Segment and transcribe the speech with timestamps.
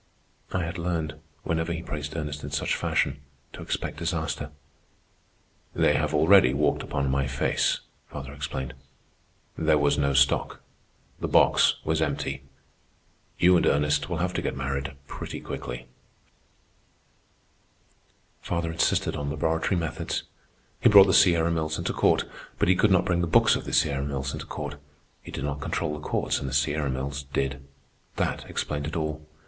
[0.51, 1.13] I had learned,
[1.43, 3.21] whenever he praised Ernest in such fashion,
[3.53, 4.49] to expect disaster.
[5.75, 8.73] "They have already walked upon my face," father explained.
[9.55, 10.59] "There was no stock.
[11.19, 12.41] The box was empty.
[13.37, 15.85] You and Ernest will have to get married pretty quickly."
[18.41, 20.23] Father insisted on laboratory methods.
[20.79, 22.25] He brought the Sierra Mills into court,
[22.57, 24.77] but he could not bring the books of the Sierra Mills into court.
[25.21, 27.61] He did not control the courts, and the Sierra Mills did.
[28.15, 29.21] That explained it all.